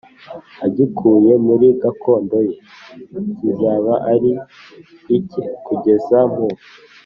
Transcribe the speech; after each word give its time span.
agikuye 0.65 1.31
muri 1.47 1.67
gakondo 1.83 2.37
ye 2.47 2.55
kizaba 3.37 3.93
ari 4.13 4.31
icye 5.17 5.45
kugeza 5.65 6.19
mu 6.33 6.47